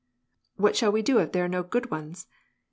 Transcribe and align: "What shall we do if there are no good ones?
"What 0.55 0.75
shall 0.75 0.91
we 0.91 1.03
do 1.03 1.19
if 1.19 1.31
there 1.31 1.45
are 1.45 1.47
no 1.47 1.61
good 1.61 1.91
ones? 1.91 2.25